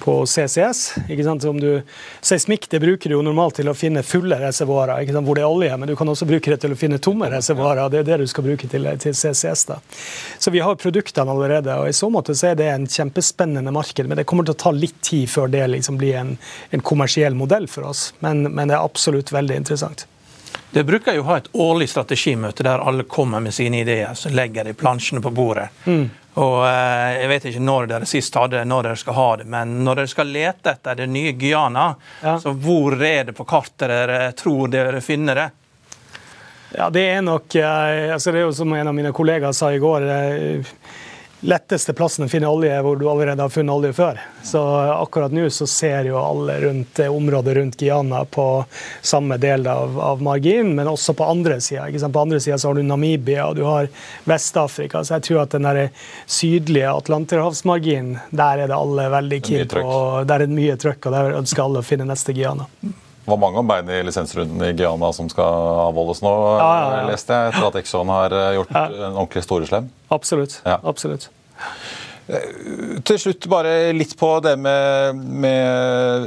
[0.00, 0.80] på CCS.
[1.12, 1.44] ikke sant?
[1.60, 1.82] Du,
[2.24, 5.76] seismikk det bruker du jo normalt til å finne fulle reservoarer hvor det er olje,
[5.76, 7.90] men du kan også bruke det til å finne tomme reservoarer.
[7.92, 9.66] Det er det du skal bruke til, til CCS.
[9.68, 9.78] da.
[10.38, 11.76] Så vi har produktene allerede.
[11.76, 14.62] og I så måte så er det en kjempespennende marked, men det kommer til å
[14.64, 16.32] ta litt tid før det liksom blir en,
[16.70, 18.08] en kommersiell modell for oss.
[18.24, 20.06] Men, men det er absolutt veldig interessant.
[20.72, 24.14] Det bruker jo å ha et årlig strategimøte der alle kommer med sine ideer.
[24.16, 25.68] Så legger de plansjene på bordet.
[25.84, 26.06] Mm.
[26.40, 29.74] Og eh, Jeg vet ikke når dere sist hadde når dere skal ha det, men
[29.84, 31.90] når dere skal lete etter det nye Guyana,
[32.22, 32.38] ja.
[32.40, 35.48] så hvor er det på kartet dere tror dere finner det?
[36.72, 39.72] Ja, Det er nok eh, altså Det er jo som en av mine kollegaer sa
[39.72, 40.08] i går.
[40.08, 40.72] Eh,
[41.42, 44.20] letteste plassen å finne olje hvor du allerede har funnet olje før.
[44.46, 44.62] Så
[44.94, 48.46] akkurat nå så ser jo alle rundt området rundt Guyana på
[49.00, 51.88] samme del av, av marginen, men også på andre sida.
[52.08, 53.90] På andre sida har du Namibia og du har
[54.24, 55.04] Vest-Afrika.
[55.04, 55.82] Så jeg tror at den der
[56.26, 59.86] sydlige Atlanterhavsmarginen, der er det alle veldig keen på.
[60.26, 62.70] Der er det mye trøkk, og der ønsker alle å finne neste Guyana.
[63.22, 66.86] Det var mange om bein i lisensrunden i Guyana som skal avholdes nå, ja, ja,
[66.96, 67.02] ja.
[67.12, 67.52] leste jeg.
[67.52, 69.90] Etter at Exxon har eh, gjort en ordentlig storeslem.
[70.10, 70.58] Absolutt.
[70.66, 71.28] Absolutt.
[72.26, 72.48] Eh,
[73.06, 76.26] til slutt bare litt på det med, med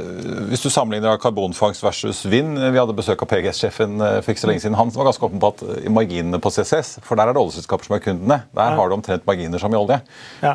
[0.50, 2.56] Hvis du sammenligner karbonfangst versus vind.
[2.60, 4.78] Vi hadde besøk av PGS-sjefen eh, for ikke så lenge siden.
[4.80, 7.88] Han var ganske åpen på at i marginene på CCS, for der er det oljeselskaper
[7.88, 8.40] som er kundene.
[8.56, 10.00] Der har du omtrent marginer som i olje.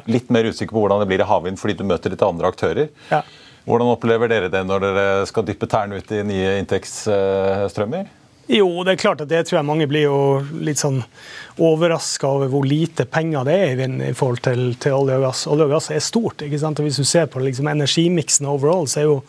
[0.09, 2.89] Litt mer usikker på hvordan det blir i havvind fordi du møter litt andre aktører.
[3.13, 3.21] Ja.
[3.65, 8.09] Hvordan opplever dere det når dere skal dyppe tærne ut i nye inntektsstrømmer?
[8.51, 10.15] Jo, det er klart at det tror jeg mange blir jo
[10.65, 10.97] litt sånn
[11.61, 15.43] overraska over hvor lite penger det er i forhold til, til, olje og gass.
[15.47, 16.43] Olje og gass er stort.
[16.43, 16.81] ikke sant?
[16.81, 19.21] Og Hvis du ser på liksom energimiksen overall, så er jo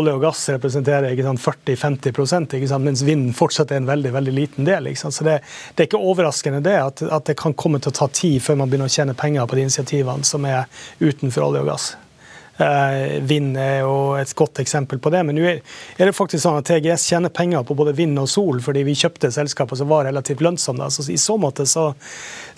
[0.00, 4.90] olje og gass representerer 40-50% mens vind fortsatt er en veldig veldig liten del.
[4.90, 5.20] ikke sant?
[5.20, 5.38] Så det,
[5.76, 8.62] det er ikke overraskende det at, at det kan komme til å ta tid før
[8.64, 10.66] man begynner å tjene penger på de initiativene som er
[10.98, 11.92] utenfor olje og gass.
[12.58, 15.22] Eh, vind er jo et godt eksempel på det.
[15.26, 15.60] Men nå er
[16.02, 19.30] det faktisk sånn at TGS tjener penger på både vind og sol fordi vi kjøpte
[19.34, 20.88] selskaper som var relativt lønnsomme.
[20.90, 21.92] Så I så måte så,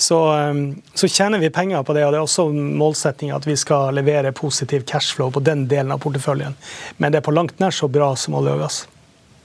[0.01, 0.63] så, eh,
[0.95, 2.07] så tjener vi penger på det.
[2.07, 6.01] og Det er også målsettinga at vi skal levere positiv cashflow på den delen av
[6.01, 6.57] porteføljen.
[6.97, 8.87] Men det er på langt nær så bra som olje og gass.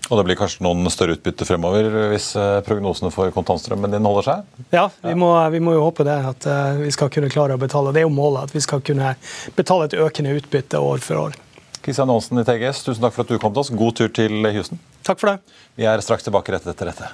[0.06, 4.28] Og det blir kanskje noen større utbytte fremover hvis eh, prognosene for kontantstrømmen din holder
[4.28, 4.60] seg?
[4.76, 6.18] Ja, vi må, vi må, jo håpe det.
[6.30, 7.94] At eh, vi skal kunne klare å betale.
[7.96, 9.15] Det er jo målet, at vi skal kunne
[9.58, 11.39] betale et økende utbytte år for år.
[11.86, 13.74] Kristian Aasen i TGS, tusen takk for at du kom til oss.
[13.74, 14.82] God tur til Houston.
[15.06, 15.58] Takk for det.
[15.78, 17.10] Vi er straks tilbake rett etter dette.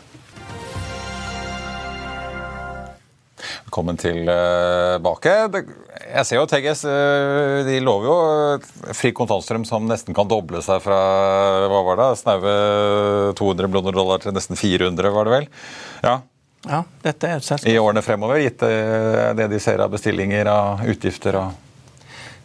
[3.71, 5.31] Velkommen tilbake.
[6.12, 10.81] Jeg ser jo TGS eh, de lover jo fri kontantstrøm som nesten kan doble seg
[10.84, 10.97] fra
[11.71, 12.55] hva var det, snaue
[13.39, 15.47] 200 millioner dollar til nesten 400, var det vel?
[16.03, 16.17] Ja.
[16.67, 17.71] ja dette er et selskap.
[17.71, 21.39] I årene fremover, gitt eh, det de ser av bestillinger og utgifter.
[21.39, 21.55] og...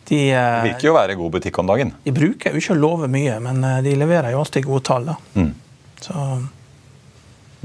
[0.06, 1.90] De, eh, det virker jo å være god butikk om dagen.
[2.06, 5.10] De bruker jo ikke å love mye, men de leverer jo alltid gode tall.
[5.34, 5.50] Mm.
[6.06, 6.30] Så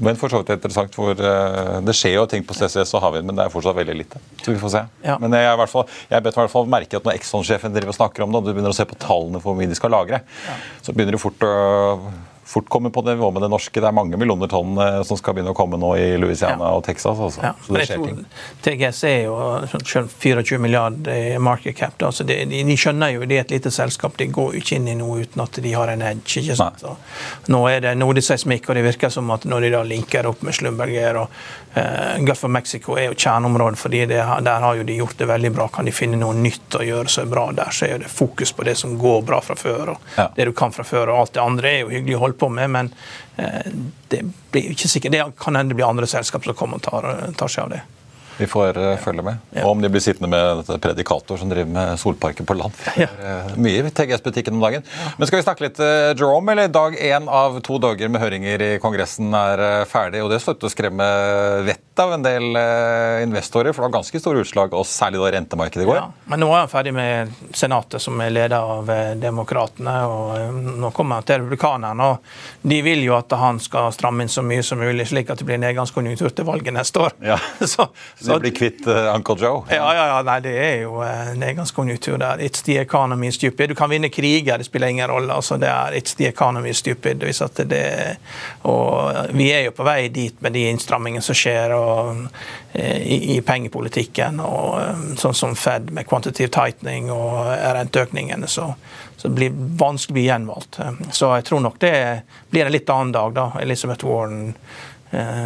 [0.02, 3.28] men for så vidt interessant, for uh, Det skjer jo ting på CCS og havvind,
[3.30, 4.22] men det er fortsatt veldig lite.
[4.42, 4.84] Så vi får se.
[5.06, 5.18] Ja.
[5.22, 7.94] Men jeg, i hvert fall, jeg bet i hvert fall merke at når Exxon-sjefen driver
[7.94, 9.78] og snakker om det, og du begynner å se på tallene for hvor mye de
[9.78, 10.58] skal lagre, ja.
[10.82, 11.56] så begynner det fort å
[12.52, 13.80] fort komme på nivå med det norske.
[13.80, 16.72] Det er mange millioner tonn eh, som skal begynne å komme nå i Louisiana ja.
[16.76, 17.20] og Texas.
[17.20, 17.44] Altså.
[17.46, 17.54] Ja.
[17.64, 18.26] Så det skjer ting.
[18.66, 19.38] TGS er jo
[19.88, 21.96] selv 24 milliarder market cap.
[22.02, 22.12] Da.
[22.12, 24.18] Så de, de, de, skjønner jo det er et lite selskap.
[24.20, 26.44] De går ikke inn i noe uten at de har en edge.
[26.44, 26.84] ikke sant?
[27.52, 30.44] Nå er det nordisk seismikk, og det virker som at når de da linker opp
[30.46, 31.40] med Slumberger og
[31.78, 35.30] uh, Gulf of Mexico er jo kjerneområdet, fordi det, der har jo de gjort det
[35.32, 35.70] veldig bra.
[35.72, 38.68] Kan de finne noe nytt å gjøre så bra der, så er det fokus på
[38.68, 39.96] det som går bra fra før.
[39.96, 40.28] og ja.
[40.36, 42.50] Det du kan fra før, og alt det andre er jo hyggelig å holde på
[42.52, 42.92] med, men
[43.38, 43.72] eh,
[44.12, 45.16] det blir ikke sikkert.
[45.16, 47.82] Det kan hende det blir andre selskap som kommer og tar, tar seg av det.
[48.38, 49.40] Vi får uh, følge med.
[49.52, 49.66] Ja.
[49.66, 52.78] Og om de blir sittende med dette Predikator som driver med solparker på land.
[53.00, 53.08] Ja.
[53.22, 54.86] Uh, mye i TGS-butikken om dagen.
[54.88, 55.12] Ja.
[55.18, 58.66] Men skal vi snakke litt uh, Jerome, eller dag én av to dager med høringer
[58.66, 60.24] i Kongressen er ferdig.
[60.26, 61.08] Og det støtter å skremme
[61.68, 62.56] vettet av en del
[63.22, 66.00] investorer, for det var ganske store utslag, og særlig da rentemarkedet i går.
[66.32, 68.90] men nå er han ferdig med Senatet, som er leder av
[69.22, 72.08] Demokratene, og nå kommer han til Republikanerne.
[72.08, 75.42] Og de vil jo at han skal stramme inn så mye som mulig, slik at
[75.42, 77.18] det blir nedgangskonjunktur til valget neste år.
[77.74, 79.64] så, så de blir kvitt uh, Uncle Joe?
[79.70, 82.42] Ja, ja, ja, nei, det er jo uh, nedgangskonjunktur der.
[82.44, 83.70] It's the economy stupid.
[83.70, 85.34] Du kan vinne kriger, det spiller ingen rolle.
[85.34, 87.24] altså det er It's the economy stupid.
[87.56, 88.18] Det,
[88.62, 92.26] og Vi er jo på vei dit med de innstrammingene som skjer og,
[92.74, 94.40] i, i, pengepolitikken.
[94.40, 98.48] og Sånn som Fed med quantitative tightening og renteøkningene.
[98.48, 98.74] Så,
[99.18, 100.80] så det blir vanskelig å bli gjenvalgt.
[101.12, 101.96] Så jeg tror nok det
[102.50, 103.34] blir en litt annen dag.
[103.34, 103.52] da.
[103.62, 104.90] Elizabeth Warren eh,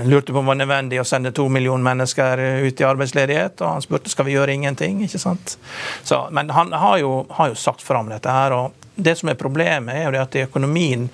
[0.06, 3.62] lurte på om det var nødvendig å sende to millioner mennesker ut i arbeidsledighet.
[3.62, 5.04] Og han spurte skal vi gjøre ingenting.
[5.06, 5.58] ikke sant?
[6.04, 8.54] Så, men han har jo, har jo sagt fram dette her.
[8.54, 11.10] og det som er Problemet er jo at økonomien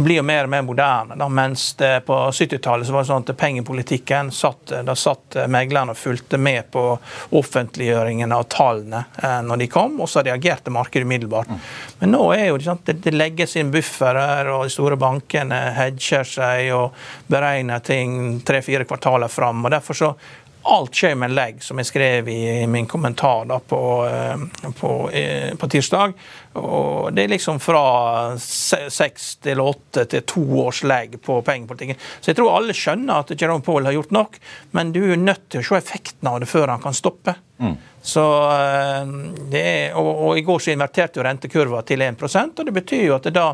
[0.00, 1.16] blir jo mer og mer moderne.
[1.18, 6.00] Da, mens det på 70-tallet var det sånn at pengepolitikken satt, da satt meglerne og
[6.00, 6.84] fulgte med på
[7.38, 11.52] offentliggjøringen av tallene eh, når de kom, og så reagerte markedet umiddelbart.
[11.52, 11.62] Mm.
[12.00, 16.72] Men nå er jo det, det legges inn bufferer, og de store bankene hedger seg
[16.76, 16.98] og
[17.30, 19.64] beregner ting tre-fire kvartaler fram.
[19.64, 20.12] og derfor så
[20.62, 25.10] alt skjer med en legg, som jeg skrev i min kommentar da på, eh, på,
[25.10, 26.12] eh, på tirsdag.
[26.58, 32.00] Og det er liksom fra seks til åtte til to års legg på pengepolitikken.
[32.20, 34.40] Så jeg tror alle skjønner at Jerome Paul har gjort nok,
[34.76, 37.36] men du er nødt til å se effekten av det før han kan stoppe.
[37.58, 37.76] Mm.
[38.02, 39.06] Så eh,
[39.50, 43.02] det er, og, og, I går så inverterte jo rentekurva til 1 og det betyr
[43.08, 43.50] jo at det da,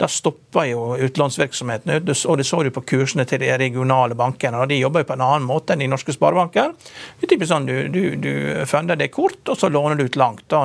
[0.00, 1.92] da stopper jo utlånsvirksomheten.
[2.28, 4.62] Og det så du på kursene til de regionale bankene.
[4.62, 6.72] og De jobber jo på en annen måte enn de norske sparebanker.
[7.20, 8.32] Det er sånn, Du, du, du
[8.66, 10.46] funder det kort, og så låner du ut langt.
[10.48, 10.62] Da,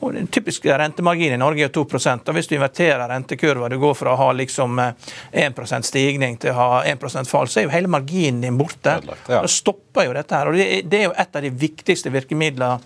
[0.00, 3.94] og den typiske rentemarginen i Norge er 2 og Hvis du inverterer rentekurva, du går
[3.94, 4.96] fra å ha liksom 1
[5.32, 9.02] eh, stigning til å ha 1 fall, så er jo hele marginen din borte.
[9.28, 10.48] Da stopper jo dette her.
[10.48, 12.80] og det, det er jo et av de viktigste virkemidlene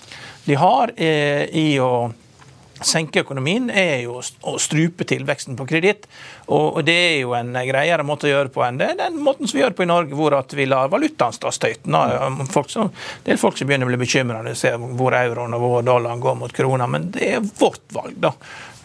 [0.46, 2.11] de har eh, i å
[2.85, 6.07] senke økonomien, er jo å strupe tilveksten på kreditt.
[6.53, 9.59] Og det er jo en greiere måte å gjøre på enn det den måten som
[9.59, 11.97] vi gjør på i Norge, hvor at vi lar valutaen stå støyten.
[11.97, 15.85] Det er folk som begynner å bli bekymra når de ser hvor euroen og hvor
[15.87, 18.35] dollaren går mot krona, men det er vårt valg, da.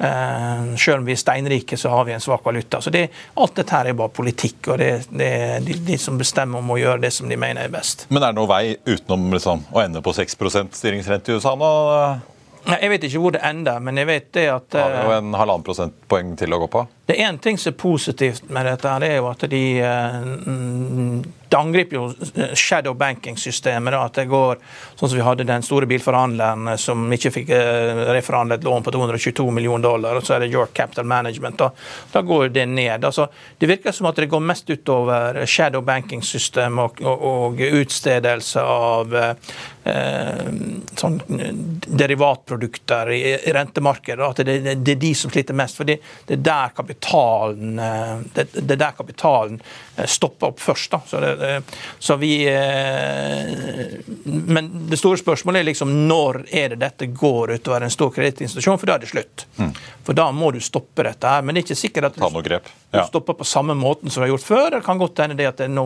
[0.02, 2.80] Uh, selv om vi er steinrike, så har vi en svak valuta.
[2.82, 3.04] Så det,
[3.38, 6.74] Alt dette her er bare politikk, og det, det er de, de, som bestemmer om
[6.74, 8.08] å gjøre det som de mener er best.
[8.10, 10.40] Men er det noen vei utenom liksom, å ende på 6
[10.74, 11.70] styringsrente i USA nå?
[12.70, 15.34] Jeg vet ikke hvor det ender, men jeg vet det at Har vi jo en
[15.34, 16.84] halvannen prosentpoeng til å gå på?
[17.10, 20.28] Det er én ting som er positivt med dette, det er jo at de eh,
[21.52, 23.96] det angriper jo eh, shadow banking-systemet.
[23.98, 24.60] At det går
[24.96, 27.52] sånn som vi hadde den store bilforhandleren eh, som ikke fikk
[28.16, 31.60] reforhandlet lån på 222 millioner dollar, og så er det York Capital Management.
[31.60, 31.72] Da,
[32.14, 33.04] da går det ned.
[33.04, 33.28] Altså,
[33.60, 39.16] det virker som at det går mest utover shadow banking-system og, og, og, utstedelse av
[39.18, 40.48] eh,
[40.98, 41.20] sånn
[41.88, 44.30] derivatprodukter i, i rentemarkedet.
[44.30, 45.78] At det, det, det, er de som sliter mest.
[45.78, 49.60] for det, det er der kapitalen eh, det, det der kapitalen
[49.98, 50.92] eh, stopper opp først.
[50.92, 51.02] da.
[51.08, 51.34] Så, det,
[52.00, 57.86] så vi eh, Men det store spørsmålet er liksom når er det dette går utover
[57.86, 59.46] en stor kredittinstitusjon, for da er det slutt.
[59.58, 59.74] Mm.
[60.06, 61.42] For da må du stoppe dette her.
[61.42, 62.50] Men det er ikke sikkert at du,
[62.92, 64.68] du stopper på samme måten som du har gjort før.
[64.76, 65.86] Det kan godt hende det at det nå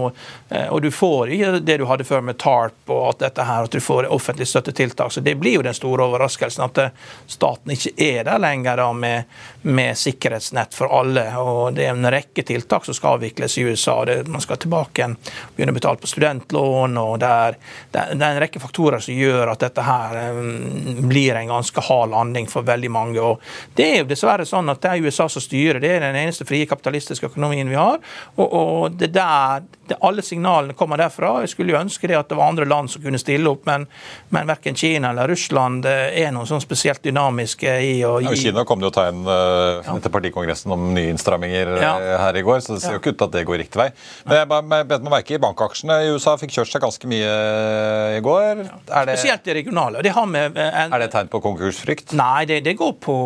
[0.69, 3.71] Og du får ikke det du hadde før med TARP og alt dette her, at
[3.71, 5.11] du får offentlig støttetiltak.
[5.13, 6.81] Så det blir jo den store overraskelsen at
[7.27, 9.23] staten ikke er der lenger da med,
[9.61, 11.27] med sikkerhetsnett for alle.
[11.37, 13.97] og Det er en rekke tiltak som skal avvikles i USA.
[14.05, 15.17] Det, man skal tilbake igjen,
[15.55, 16.97] begynne å betale på studentlån.
[17.01, 17.57] og det er,
[17.91, 22.13] det er, en rekke faktorer som gjør at dette her um, blir en ganske hard
[22.13, 23.21] landing for veldig mange.
[23.21, 23.41] og
[23.77, 25.81] Det er jo dessverre sånn at det er USA som styrer.
[25.83, 28.01] Det er den eneste frie kapitalistiske økonomien vi har.
[28.35, 31.39] og, og det der, det, Alle signalene kommer derfra.
[31.43, 33.87] Jeg skulle jo ønske det at det var andre land som kunne stille opp, men,
[34.33, 38.35] men verken Kina eller Russland eh, er noe sånn spesielt dynamiske i å gi ja,
[38.47, 41.93] Kina kom jo å ta en uh, etter partikongressen om nye innstramminger ja.
[42.01, 43.79] Eh, her i går, så det ser jo ikke ut til at det går riktig
[43.79, 43.87] vei.
[44.27, 48.17] Men jeg bet meg merke i bankaksjene i USA fikk kjørt seg ganske mye eh,
[48.19, 48.63] i går.
[48.89, 50.03] Er det, Spesielt de regionale.
[50.05, 52.15] Det med, eh, en, er det tegn på konkursfrykt?
[52.17, 53.17] Nei, det, det går på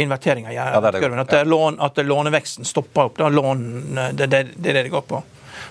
[0.00, 3.20] invertering av ja, at, lån, at, låneveksten stopper opp.
[3.20, 3.68] Da, lån,
[4.12, 5.22] det, det, det er det det går på.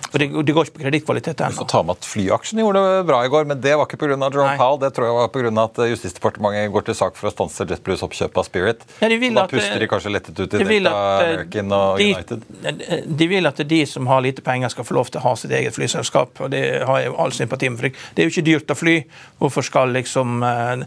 [0.09, 1.55] For det, det går ikke på kredittkvalitet ennå.
[1.55, 3.99] Vi får ta med at flyaksjene gjorde det bra i går, men det var ikke
[4.01, 4.17] pga.
[4.19, 4.79] Jerome Powell.
[4.81, 5.51] Det tror jeg var pga.
[5.63, 8.85] at Justisdepartementet går til sak for å stanse JetBlues oppkjøp av Spirit.
[9.01, 10.93] Ja, de da puster de kanskje lettet ut i de Delta,
[11.25, 13.05] American og de, United.
[13.19, 15.53] De vil at de som har lite penger, skal få lov til å ha sitt
[15.55, 16.41] eget flyselskap.
[16.43, 17.97] og Det har jeg all sympati med.
[18.15, 18.95] Det er jo ikke dyrt å fly.
[19.39, 20.85] Hvorfor skal liksom eh,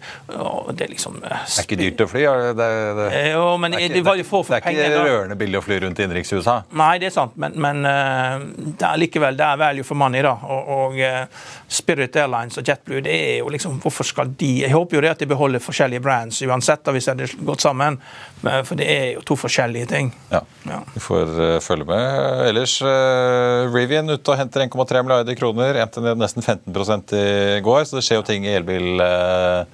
[0.73, 2.25] Det er liksom eh, Det er ikke dyrt å fly?
[2.27, 5.65] Det, det, det, jo, men det er ikke, det, det er ikke rørende billig å
[5.65, 6.61] fly rundt i innenriks USA?
[6.77, 10.23] Nei, det er sant, men, men det er likevel det er value for money.
[10.25, 14.51] da, og, og uh, Spirit Airlines og JetBlue det er jo liksom, Hvorfor skal de
[14.63, 17.65] Jeg håper jo det at de beholder forskjellige brands uansett, da, hvis de hadde gått
[17.65, 17.99] sammen.
[18.43, 20.13] For det er jo to forskjellige ting.
[20.33, 20.81] Ja, ja.
[20.95, 22.47] Vi får uh, følge med.
[22.51, 25.81] Ellers, uh, Rivian ute og henter 1,3 milliarder kroner.
[25.83, 29.69] Endte ned nesten 15% i går, så det skjer jo ting i elbilverden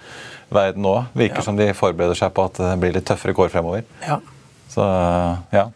[0.48, 0.94] verden nå.
[1.12, 1.44] Virker ja.
[1.44, 3.84] som de forbereder seg på at det blir litt tøffere kår fremover.
[4.04, 4.20] Ja.
[4.72, 4.86] Så
[5.54, 5.68] ja.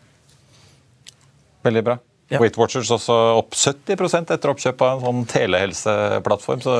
[1.63, 1.99] Veldig bra.
[2.29, 2.39] Ja.
[2.41, 6.63] Weight Watchers også opp 70 etter oppkjøp av en sånn telehelseplattform.
[6.65, 6.77] Så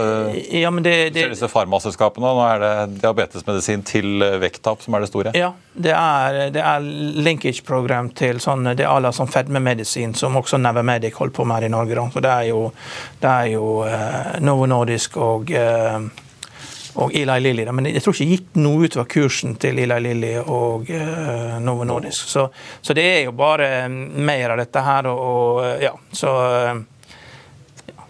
[0.48, 5.11] ja, men det, det, disse farmaselskapene, Nå er det diabetesmedisin til vekttap som er det
[5.11, 5.35] store.
[5.37, 6.88] Ja, det er, det er
[7.28, 11.72] linkage-program til sånn, det er alle som fedmemedisin, som også Nevemedic holder på med i
[11.72, 11.98] Norge.
[12.00, 12.09] Da.
[12.14, 12.64] Så det er jo,
[13.20, 16.00] det er jo uh, Novo Nordisk og uh,
[17.00, 17.66] og Eli Lilly.
[17.72, 21.87] Men jeg tror ikke det gikk noe utover kursen til Eli Lilly og uh, Novo
[21.88, 22.28] Nordisk.
[22.28, 22.48] Så,
[22.81, 25.09] så, det er jo bare mer av dette her.
[25.09, 26.33] Og, og ja, så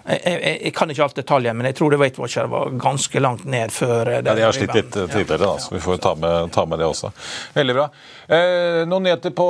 [0.04, 3.22] jeg, jeg, jeg, kan ikke alt detaljene, men jeg tror det Weight Watcher var ganske
[3.22, 4.10] langt ned før.
[4.10, 6.82] Eh, ja, De har slitt litt tidligere, da, så vi får ta med, ta med
[6.82, 7.12] det også.
[7.54, 7.86] Veldig bra.
[8.28, 9.46] Eh, noen nyheter på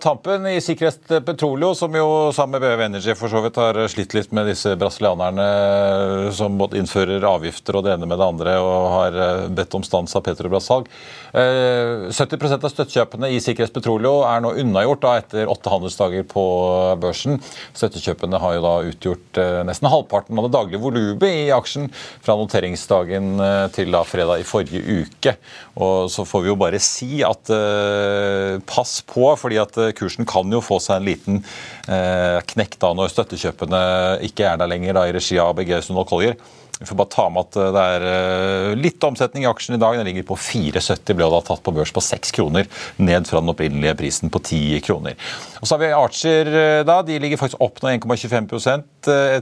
[0.00, 0.46] tampen.
[0.46, 4.30] I Sikkerhet Petroleo, som jo sammen med BV Energy for så vidt har slitt litt
[4.30, 5.46] med disse brasilianerne
[6.36, 9.82] som både innfører avgifter og det ene med det andre, og har eh, bedt om
[9.86, 10.86] stans av Petrobras-salg.
[11.34, 16.46] Eh, 70% av støttekjøpene i Sikkerhet Petroleo er nå unnagjort da, etter åtte handelsdager på
[17.02, 17.42] børsen.
[17.74, 21.90] Støttekjøpene har jo da utgjort eh, nesten halvparten av det daglige volumet i aksjen
[22.22, 25.36] fra noteringsdagen eh, til da fredag i forrige uke.
[25.82, 28.11] Og så får vi jo bare si at eh,
[28.68, 31.40] pass på, fordi at eh, kursen kan jo få seg en liten
[31.88, 33.82] eh, knekk da når støttekjøpene
[34.28, 36.36] ikke er der lenger da i regi av ABG Sundal Collier.
[36.82, 39.80] Vi får bare ta med at eh, det er eh, litt omsetning i aksjen i
[39.80, 39.94] dag.
[39.98, 42.66] Den ligger på 4,70, ble da tatt på børs på 6 kroner,
[42.98, 45.14] ned fra den opprinnelige prisen på 10 kroner.
[45.60, 46.98] Og så har vi Archer, eh, da.
[47.06, 48.88] De ligger faktisk opp nå 1,25%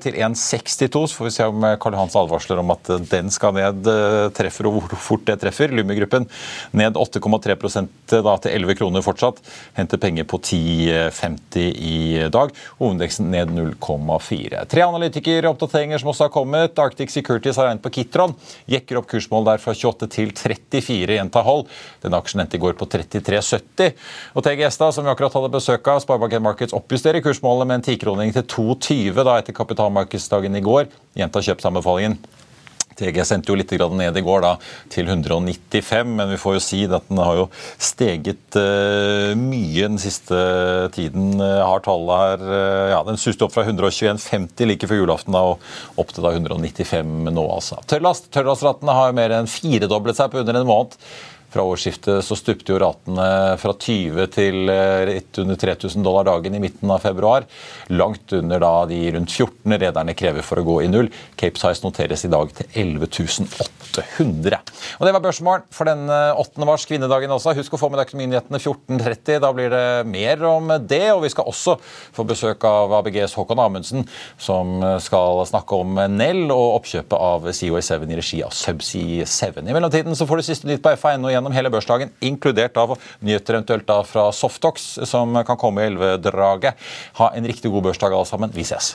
[0.05, 1.07] til 1,62.
[1.09, 3.89] Så får vi se om Karl Hans advarsler om at den skal ned,
[4.37, 5.73] treffer og hvor fort det treffer.
[5.73, 6.29] Lummi-gruppen
[6.77, 9.41] ned 8,3% da til 11 kroner fortsatt.
[9.77, 11.99] Henter penger på 10,50 i
[12.33, 12.53] dag.
[12.81, 14.65] Hovedindeksen ned 0,4.
[14.73, 16.81] Tre analytikeroppdateringer som også har kommet.
[16.81, 18.35] Arctic Security Securities har regnet på Kitron.
[18.67, 21.69] Jekker opp kursmålet der fra 28 til 34 gjenta hold.
[22.03, 23.95] Den aksjen endte i går på 33,70.
[24.35, 27.87] Og TGS, da, som vi akkurat hadde besøk av, Sparebank Markets oppjusterer kursmålet med en
[27.87, 30.91] tikroning til 2,20 da etter kapitalmarkedsdagen i går.
[31.19, 32.19] Gjenta kjøpsanbefalingen.
[32.99, 34.55] TG sendte jo litt ned i går da,
[34.93, 37.47] til 195, men vi får jo si at den har jo
[37.81, 40.37] steget uh, mye den siste
[40.97, 41.39] tiden.
[41.41, 45.45] Uh, har tallet her uh, ja, Den suste opp fra 121,50 like før julaften da,
[45.53, 47.47] og opp til da 195 nå.
[47.47, 47.81] altså.
[47.91, 50.99] Tørrlast, Tørrlastratene har mer enn firedoblet seg på under en måned.
[51.51, 56.63] Fra årsskiftet så stupte jo ratene fra 20 til rett under 3000 dollar dagen i
[56.63, 57.47] midten av februar.
[57.91, 61.11] Langt under da de rundt 14 rederne krever for å gå i null.
[61.41, 64.61] Cape Size noteres i dag til 11.800.
[65.01, 66.67] Og Det var børsmålen for den 8.
[66.69, 67.57] mars, kvinnedagen også.
[67.59, 69.41] Husk å få med deg Økonominyhetene 14.30.
[69.43, 71.03] Da blir det mer om det.
[71.15, 71.77] Og vi skal også
[72.15, 74.07] få besøk av ABGs Håkon Amundsen,
[74.39, 79.63] som skal snakke om Nell og oppkjøpet av COA7 i regi av Subsea 7.
[79.65, 82.97] I mellomtiden så får du siste nytt på F1 og gjennom hele børsdagen, inkludert av
[83.25, 86.77] nyheter eventuelt da fra Softox, som kan komme i elvedraget.
[87.19, 88.53] Ha en riktig god børsdag alle sammen.
[88.55, 88.95] Vi ses.